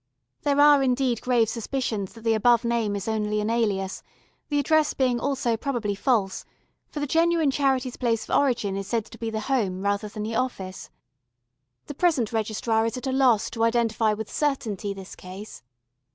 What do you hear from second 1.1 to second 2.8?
grave suspicions that the above